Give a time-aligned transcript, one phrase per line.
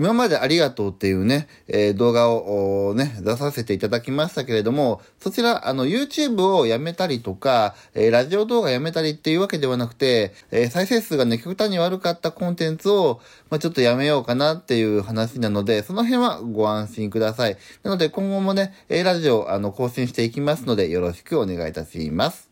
[0.00, 17.58] 今までありがとうっていうね、えー、動画をね、出させていただきましたけれども、そちら、あの、YouTube をやめたりとか、えー、ラジオ動画やめたりっていうわけではなくて、えー、再生数がね、極端に悪かったコンテンツを、まあ、ちょっとやめようかなっていう話なので、その辺はご安心ください。
[17.82, 22.48] なので、今後もね、えラジオ、あの、更新していきますので、よろしくお願いいたします。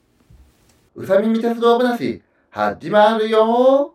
[0.95, 2.21] うさみみ鉄道話、
[2.51, 3.95] 始まるよ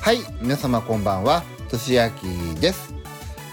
[0.00, 1.53] はい、皆様こんばんは。
[1.64, 2.24] としあき
[2.60, 2.94] です。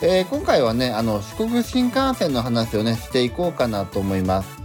[0.03, 4.60] えー、今回はね、あの、四国新幹線の話をね、していこうかなと思います。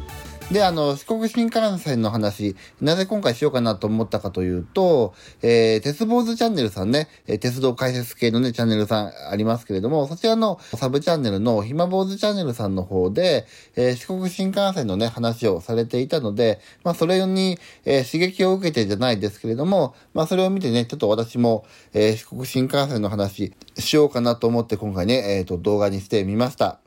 [0.50, 26.85] で、あの、四国新幹線の話、なぜ今回しようかなと思ったかというと、えー、鉄坊主チャンネルさんね、え鉄道解説系のね、チャンネルさんありますけれども、そちらのサブチャンネルのひま坊主チャンネルさんの方で、えー、四国新幹線のね、話をされていたので、まあ、それに、えー、刺激を受けてじゃないですけれども、まあ、それを見てね、ちょっと私も、えー、四国新幹線の話しようかなと思って今回ね、えっ、と、動画にしてみました。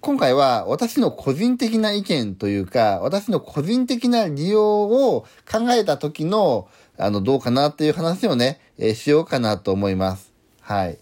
[0.00, 10.32] 今回は私の個人的な意見というか、私の個人的な利用を考えた時の、あの、どうかなっていう話をね、えー、しようかなと思います。
[10.62, 10.98] はい。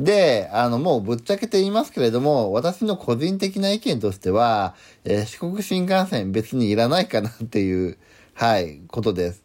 [0.00, 7.98] で、あの、もうぶっちゃけて言いますけれども、私の個人的な意見としては、えー、四国新幹線別にいらないかなっていう、
[8.32, 9.44] はい、ことです。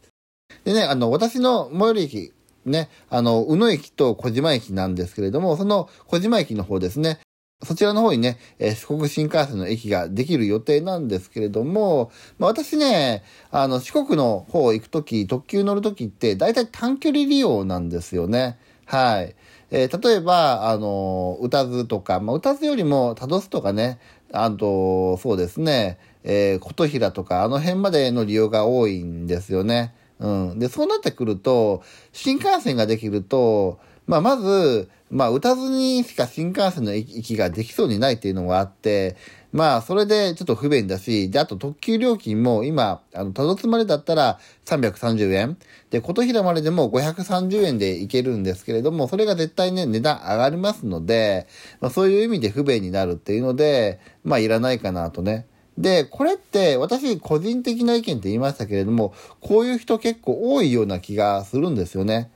[0.64, 2.34] でね、あの、私の最寄り駅、
[2.66, 7.20] ね、あの、宇野駅と小島駅なんですけれども、その小島駅の方ですね、
[7.62, 18.58] そちらの方にね、えー、四国新幹線の駅ができる予定なんですけれども、まあ、私ね、あの、四国の方行くとき、特急乗るときって、大体短距離利用なんですよね。
[18.86, 19.36] はい。
[19.72, 24.00] えー、例えば、あの、歌図とか、まあ、歌図よりも、タドスとかね、
[24.32, 29.94] あと、そうですね、えー、琴平とか、あの辺までの利用が多いんですよね。
[30.20, 30.60] うん。
[30.60, 39.16] で、そうなってくると、新幹線ができると、まあ、まず、まあ、打たずにしか新幹線の行きができそうにないっていうのがあって、
[39.52, 45.58] まあ、それでちょっと不便だし、で、あと特急料金も今、あの、たどつまでだったら330円。
[45.90, 51.48] で、琴平まででも530円で行けるんですけれども、それが絶対ね、値段上がりますので、
[51.82, 55.48] まあ、そういう意味で不便になるっていうので、まあ、いらないかなとね。
[55.80, 62.30] で、これって私個人的な意見って言いましたけれども、こういう人結構多いような気がするんですよね。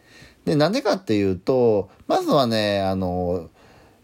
[0.46, 3.50] で、なんでかっていうと、まずはね、あの、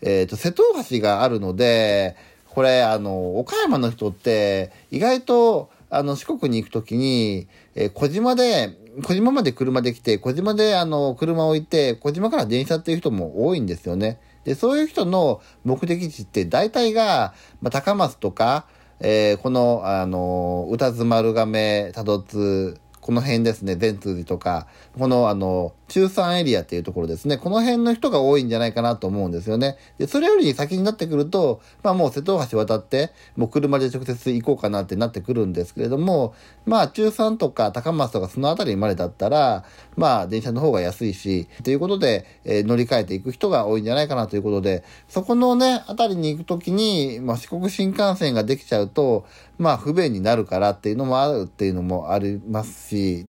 [0.02, 2.18] えっ、ー、と、瀬戸大橋があるので、
[2.48, 14.20] これ、あの、岡山の人って、意外と、あの、四国に行くときに、えー、小島で、小島まで車で来て、小島で、あの、車を置いて、小島から電車っていう人も多いんですよね。
[14.44, 18.66] で、そういう人の目的地って、大体が、まあ、高松とか、
[19.02, 24.68] えー、この、あの、歌津丸亀、多度津、この辺ですね、善通寺とか、
[24.98, 29.78] このあの、中山エリアっていうところですね、この辺の人が多いんじゃないかなと思うんですよね。
[29.98, 36.34] で、それより先になってくると、まあもう瀬戸大橋渡って、もう車で直接行こうかなってなってくるんですけれども、
[36.66, 39.66] まあ中山とか高松とかその辺りまでだったら、
[39.98, 49.26] まあ電車の方が安いし、ということで、えー、乗り換えていく人が多いんじゃないかなということで、そこのね、辺りに行くときに、まあ四国新幹線ができちゃうと、
[49.58, 53.26] まあ不便になるからっていうのもあるっていうのもありますし、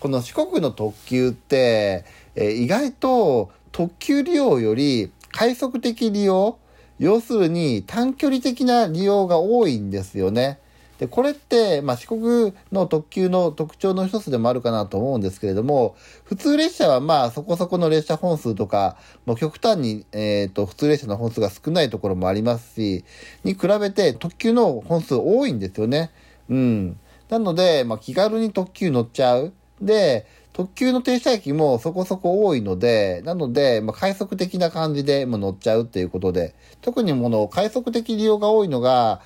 [0.00, 2.04] この四国の特急って、
[2.34, 6.58] え、意外と特急利用より快速的利用、
[6.98, 10.58] 要するに短距離的な利用が多いんですよね。
[10.98, 18.96] で、これって、まあ、四国の特急の特徴の一つでもあるかなと思うんですけれども、普通列車はまあそこそこの列車本数とか、
[19.26, 23.04] もう極端に、えっ、ー、と、普通列車の本数が少ないところもありますし、
[23.42, 26.10] に比べて特急の本数多いんですよね。
[26.48, 26.96] うん。
[27.34, 29.52] なので、まあ、気軽に特急乗っちゃう。
[29.80, 39.20] で、特急の停車駅もそこそこ多いので、なので、まあ、快速的な感じでも乗っちゃうっていうことで、特にもの、快速的利用が多いのが、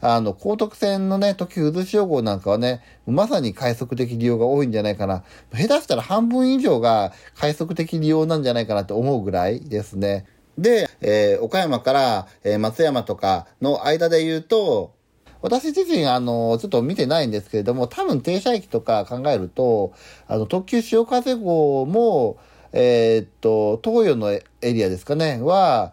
[0.00, 5.22] あの、高徳線のね、特急渦潮号なんかはね、まさに快速的利用が多いんじゃないかな。
[5.52, 10.26] 下手したら半分以上が快速的利用なんじゃないかなって思うぐらいですね。
[10.58, 14.94] で、えー、岡山から、えー、松山とかの間で言うと、
[15.42, 19.92] 私自身、あの、ちょっと見てないんですけれども、多分停車駅とか考えると、
[20.28, 22.38] あの、特急潮風号も、
[22.72, 25.92] えー、っと、東洋のエリアですかね、は、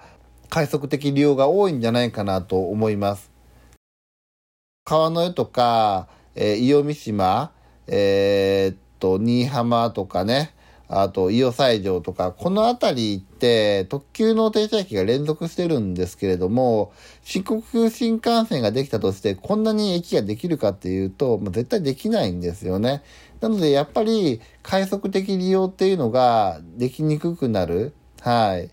[0.49, 3.31] 快速的利用が多いんじゃないかなと思います。
[4.85, 7.51] 川の湯とか、えー、伊予三島、
[7.87, 10.53] えー、っと、新居浜とかね、
[10.91, 16.91] あと、伊予西条とか、この辺りって、特急の停車駅が連続してるんですけれども、
[17.23, 23.03] 四国新幹線ができたとして、こんなに駅ができるかっていうと、もう絶対できないんですよね。
[23.39, 27.93] なので、やっぱり快速的利用っていうのができにくくなる。
[28.21, 28.71] はい。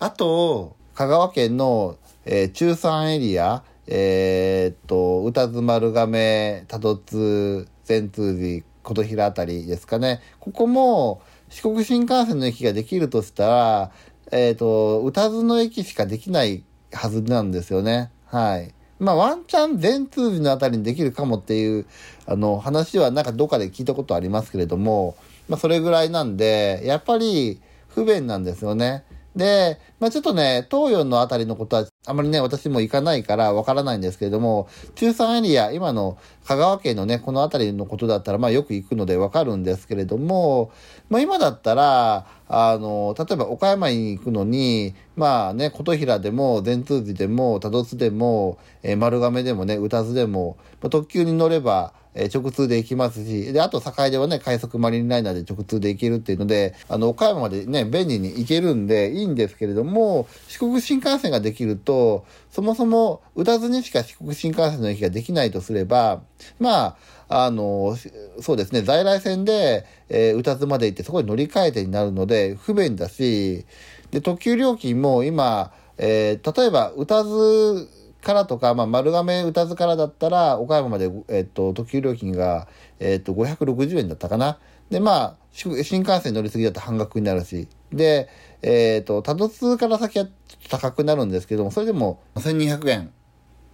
[0.00, 10.20] あと、香川県の、えー、中山エリア、えー、っと、歌津丸亀、多度津、善通寺、琴平あたりですかね。
[10.40, 13.90] ここも四国新幹線の駅ができるとしたら、
[14.30, 18.10] えっ、と、歌津の駅しかできないはずなんですよね。
[18.26, 18.74] はい。
[18.98, 21.86] まあ、ワンチャン全通寺のあたりにできるかもっていう、
[22.24, 25.16] あの、話はなんかどっかで聞いたことありますけれども、
[25.48, 29.04] まあ、それぐらいなんで、やっぱり不便なんですよね。
[29.34, 40.70] で、まあ、ちょっとね、東洋のあたりのことは、あまりね、私も行かないからわからないんですけれども、中山エリア、今の香川県のね、このあたりのことだったら、まあよく行くのでわかるんですけれども、
[41.08, 66.22] まあ今だったら、あの、例えば岡山に行くのに、まあね、琴平でも、善通寺でも、多度津でも、えー、丸亀でもね、歌津でも、まあ、特急に乗れば、えー、直通で行きますし、で、あと境ではね、快速マリンライナーで直通で行けるっていうので、あの、岡山までね、便利に行けるんでいいんですけれども、四国新幹線ができると、そもそも打たずにしか四国新幹線の駅ができないとすれば、
[66.58, 66.96] ま
[67.28, 67.96] あ、あの、
[68.40, 73.64] そうですね、在来線で、えー、宇多津まで行ってそこに乗り換えてになるので不便だし、
[74.10, 77.88] で、特急料金も今、えー、例えば宇多津
[78.22, 82.68] からとか、まあ、丸亀宇多津からだったら、岡山まで、えっと、特急料金が、
[83.00, 84.58] えっと、560円だったかな。
[84.90, 87.68] で、まあ、新幹線乗り継ぎだと半額になるし。
[87.92, 88.28] で、
[88.62, 93.12] えっと、多度津から先はちょっと高くなるんですけども、それでも1200円。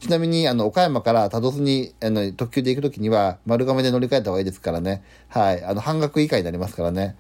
[0.00, 5.03] ちなみに、あの、岡山から多度津に、あの、特急で行くときには、丸亀で乗り換えた方がいいですからね。
[5.29, 5.65] はい。
[5.65, 7.17] あの、半額以下になりますからね。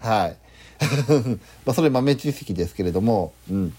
[0.00, 0.36] はい。
[1.64, 3.74] まあ、それ豆知識ですけれども、うん。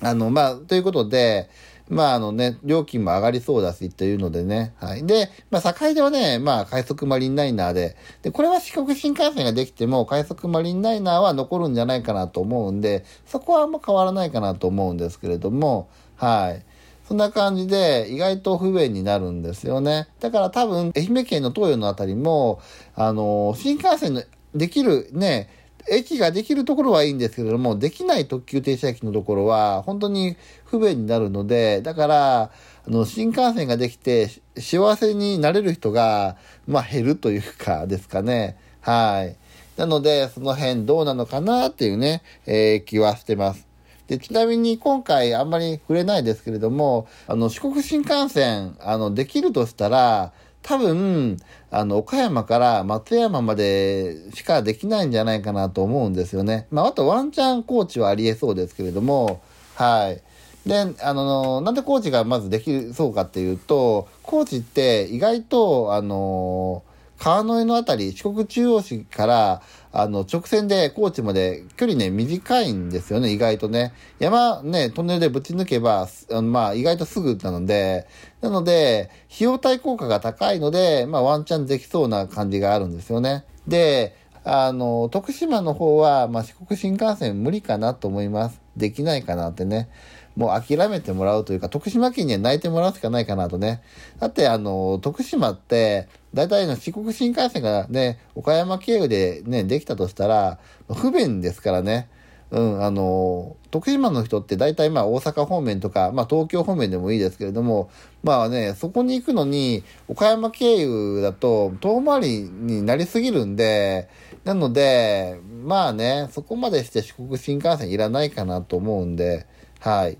[0.00, 1.48] あの、まあ、ということで、
[1.88, 4.72] まああのね、料金も上がりそうだしっていうのでね。
[4.78, 5.06] はい。
[5.06, 16.64] で、まあ境ではね、まあ快速マリンライナーで、で、これは四国新幹線ができても快速マリンライナーは残るんじゃないかなと思うんで、そこはあんま変わらないかなと思うんですけれども、はい。
[17.06, 20.08] そんな感じで意外と不便になるんですよね。
[20.20, 22.60] だから多分、愛媛県の東洋のあたりも、
[22.94, 24.22] あの、新幹線の
[24.54, 25.50] できるね、
[25.88, 32.42] 駅ができるところはいいんですけれども、できない特急停車駅のところは、本当に不便になるので、だから、
[32.86, 36.36] あの、新幹線ができて、幸せになれる人が、
[36.66, 38.56] まあ、減るというか、ですかね。
[38.80, 39.36] はい。
[39.76, 43.66] なので、その辺どうなのかなっていうね、えー、気はしてます。
[44.06, 50.32] で、ちなみに今回あんまり触れないですけれども、あの、四国新幹線、あの、できるとしたら、
[50.64, 51.36] 多分、
[51.70, 56.66] あの、岡山から松山までしかできないんじゃないかなと思うんですよね。
[56.70, 59.42] まあ、あとワンチャンコーチはありえそうですけれども、
[59.74, 60.22] はい。
[60.66, 66.82] で、あの、なんでコーチがまずできそうかっていうと、コーチって意外と、あの、
[67.18, 69.62] 川の江のあたり、四国中央市から、
[69.96, 73.92] あの、直線で高知まで距離ね、短いんですよね、意外とね。
[74.18, 78.08] 山ね、トンネルでぶち抜けば、あまあ、意外とすぐなので、
[78.40, 83.44] なので、費用対効果が高いので、まあ、ワンチャンできそうな感じがあるんですよね。
[83.68, 88.60] で、あの、徳島の方は、まあ、四国新幹線無理かなと思います。
[88.76, 89.88] できないかなってね。
[90.34, 93.80] もう諦めてもらうというか、徳島県には泣いてもらうしかないかなとね。
[94.18, 100.58] だって、あの、徳島って、大体の四国新幹線がね、岡山経由でね、できたとしたら、
[100.92, 102.08] 不便ですからね。
[102.50, 107.90] うん、あの、徳島の人って大体まあ大阪方面とか、まあ東京方面でもいいですけれども、
[108.22, 114.08] まあね、そこに行くのに、岡山経由だと遠回りになりすぎるんで、
[114.44, 119.46] なので、まあね、そこまでして四国新幹線いらないかなと思うんで、
[119.80, 120.18] はい。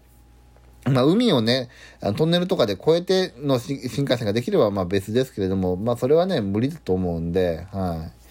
[0.90, 1.70] まあ、海をね、
[2.16, 8.24] トンネルとかで越えての新幹線ができればまあ別ですけれども、まあそれはね、無理だと思うんで、はい。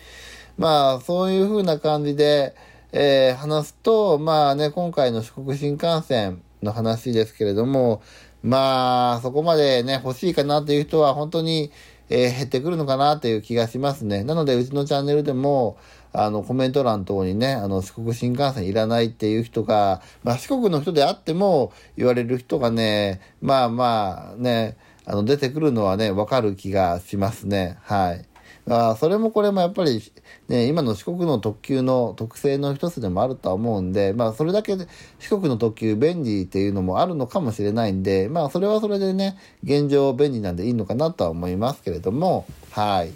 [0.57, 2.55] まあ、そういう風な感じで、
[2.91, 8.03] えー、話すと、まあね、今回の四国新幹線の話ですけれども、
[8.43, 11.71] まあ、そこまでね、欲しいかなっていう人は本当に、
[12.09, 14.23] えー、減ってくるのかなっていう気がしますね。
[14.23, 15.77] なので、うちのチャンネルでも、
[16.11, 27.77] あの、コメント欄等にね、あの、四国新幹線いらないっていう人が、まあ、四国の人であっても言われる人がね、まあまあね、あの、出てくるのはね、わかる気がしますね。
[27.81, 28.32] はい。
[28.69, 30.01] あそれもこれもやっぱり、
[30.47, 34.77] ね、今の四国の特急の特性の一つでもあるとは思うんで、まあそれだけ
[35.19, 43.11] 四国の特急便利っていうのもあるのかもしれないんで、まあそれはそれでね、現状便利なんでいいのかなとは思いますけれども、はい。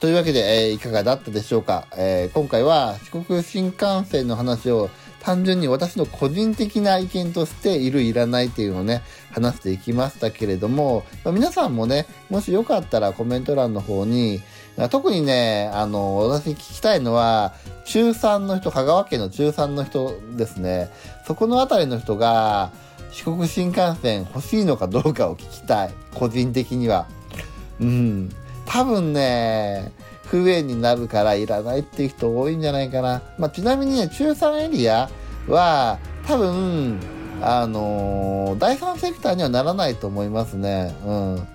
[0.00, 4.90] というわけで、えー、いかがだったでしょうか、えー、今回は四国新幹線の話を
[5.24, 9.02] 単純に私の個人的な意見としているいらないっていうのをね、
[9.32, 14.42] 話していきましたけれども、ま、皆さんもね、もしよかったらコメント欄の方に、
[14.90, 17.54] 特にね、あの、私聞きたいのは、
[17.86, 20.90] 中3の人、香川県の中3の人ですね。
[21.26, 22.70] そこのあたりの人が、
[23.10, 25.94] 四国新幹線欲しいのかどうかを聞きたい。
[26.14, 27.06] 個人的には。
[27.80, 28.30] うん。
[28.66, 29.90] 多分ね、
[30.34, 33.22] 不便になるからいらないっていう人多いんじゃないかな。
[33.38, 35.08] まあ、ちなみにね、中3エリア
[35.46, 36.98] は多分、
[37.40, 40.92] あのー、第三セクターにはならないと思いますね。
[41.06, 41.48] うん。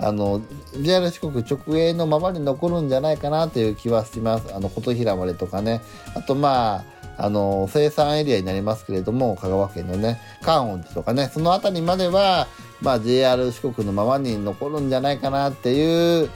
[0.00, 0.42] あの、
[0.80, 4.52] JR 四国直営のままに残るんじゃないかなという気はします。
[4.52, 5.80] あの、琴平までとかね。
[6.16, 6.84] あと、ま
[7.18, 12.48] あ、あの、生産エリアになりますけれども、香川県のね、観音寺とかね、その辺りまでは、
[12.82, 16.28] まあ、JR 四国のままに残るんじゃないかなっていう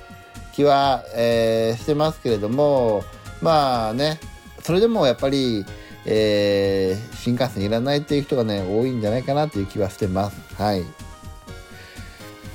[0.61, 3.03] 気は、えー、してますけれども、
[3.41, 4.21] まあね、
[4.63, 5.65] それでもやっぱり、
[6.05, 10.37] えー、新幹線いらないっていう人がね、多いんじゃないかなっていう気はしてます。
[10.55, 10.85] はい。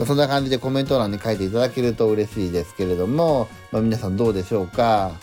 [0.06, 5.14] そんな感じでコメント欄に書いていただけると嬉しいですけれども、まあ、皆さんどうでしょうか。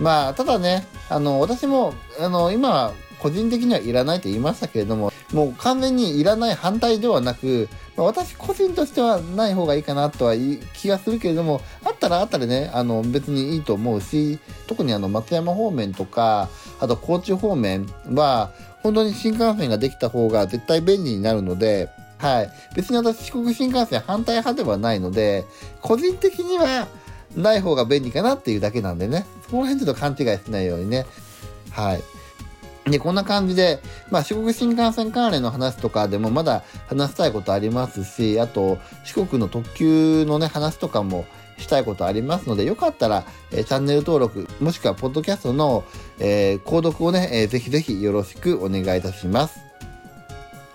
[0.00, 10.34] まあ、ただね、あの、私も、あの、今、個人的にはいらないと言いましたけれども、もう完全にいらない反対ではなく、まあ、私個人としてはない方がいいかなとは
[10.74, 16.48] 気がするけれども、あったらあったらね、あの別にいいと思うし、特にあの松山方面とか、
[16.80, 18.50] あと高知方面は、
[18.82, 22.50] 本当に新幹線ができた方が絶対便利になるので、はい。
[22.74, 25.44] 別に私四国新幹線反対派ではないので、
[25.80, 26.88] 個人的には
[27.36, 31.06] ない方が便利かなっていうだけなんでね、そこら辺ちょっと勘違いしないようにね。
[31.70, 32.02] はい。
[32.90, 33.80] で、こんな感じで、
[34.10, 41.24] まあ、四国新幹線関連の話とかでもまだ話したいことありますし、あと、四国の特急のね、話とかも
[41.62, 45.84] したいことありますので、よかったら、え、チャンネル登録、もしくは、ポッドキャストの、
[46.18, 49.60] えー、購読をね、えー、ぜひぜひよろしくお願いいたします。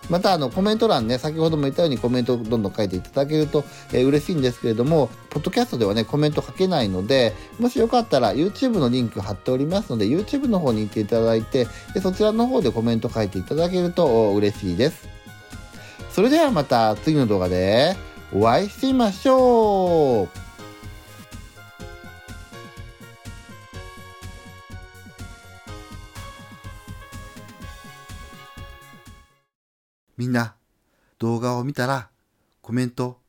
[0.09, 15.09] またあのコメント欄ね、先ほども言ったようにコメントをどんどん書いていただけると、えー、嬉しいんですけれども、ポッドキャストではね、コメント書けないので、もしよかったら YouTube のリンク貼っておりますので、YouTube の方に行っていただいて、でそちらの方でコメント書いていただけると嬉しいです。
[16.11, 17.95] それではまた次の動画で
[18.33, 20.46] お会いしましょう
[30.17, 30.55] みんな、
[31.19, 32.09] 動画を見たら、
[32.63, 33.19] コメント、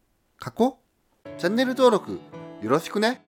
[0.42, 0.80] 書こ
[1.26, 1.28] う。
[1.38, 2.12] チャンネル登録、
[2.62, 3.27] よろしくね。